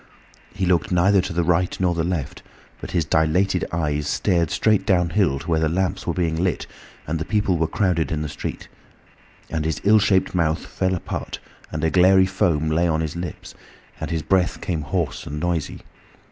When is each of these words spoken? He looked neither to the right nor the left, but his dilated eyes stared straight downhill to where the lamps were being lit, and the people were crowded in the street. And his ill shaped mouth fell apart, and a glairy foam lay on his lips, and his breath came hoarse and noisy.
He 0.51 0.65
looked 0.65 0.91
neither 0.91 1.21
to 1.21 1.31
the 1.31 1.43
right 1.43 1.79
nor 1.79 1.93
the 1.93 2.03
left, 2.03 2.41
but 2.79 2.89
his 2.89 3.05
dilated 3.05 3.65
eyes 3.71 4.07
stared 4.07 4.49
straight 4.49 4.83
downhill 4.83 5.37
to 5.37 5.47
where 5.47 5.59
the 5.59 5.69
lamps 5.69 6.07
were 6.07 6.13
being 6.15 6.43
lit, 6.43 6.65
and 7.05 7.19
the 7.19 7.23
people 7.23 7.55
were 7.59 7.67
crowded 7.67 8.11
in 8.11 8.23
the 8.23 8.27
street. 8.27 8.67
And 9.51 9.63
his 9.63 9.79
ill 9.83 9.99
shaped 9.99 10.33
mouth 10.33 10.65
fell 10.65 10.95
apart, 10.95 11.37
and 11.71 11.83
a 11.83 11.91
glairy 11.91 12.25
foam 12.25 12.67
lay 12.71 12.87
on 12.87 13.01
his 13.01 13.15
lips, 13.15 13.53
and 13.99 14.09
his 14.09 14.23
breath 14.23 14.59
came 14.59 14.81
hoarse 14.81 15.27
and 15.27 15.39
noisy. 15.39 15.81